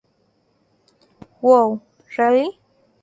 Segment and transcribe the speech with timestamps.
[1.43, 1.79] Wow,
[2.17, 2.57] Really?